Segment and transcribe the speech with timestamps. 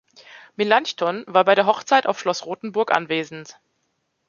[0.55, 3.59] Melanchthon war bei der Hochzeit auf Schloss Rotenburg anwesend.